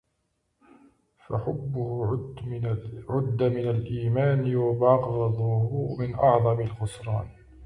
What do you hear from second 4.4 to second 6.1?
وبُغْضُه